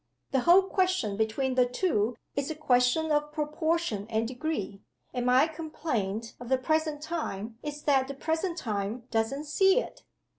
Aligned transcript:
The 0.31 0.39
whole 0.39 0.63
question 0.63 1.15
between 1.15 1.53
the 1.53 1.67
two 1.67 2.17
is 2.35 2.49
a 2.49 2.55
question 2.55 3.11
of 3.11 3.31
proportion 3.31 4.07
and 4.09 4.27
degree, 4.27 4.81
and 5.13 5.27
my 5.27 5.45
complaint 5.45 6.33
of 6.39 6.49
the 6.49 6.57
present 6.57 7.03
time 7.03 7.59
is 7.61 7.83
that 7.83 8.07
the 8.07 8.15
present 8.15 8.57
time 8.57 9.03
doesn't 9.11 9.43
see 9.45 9.79
it. 9.79 10.01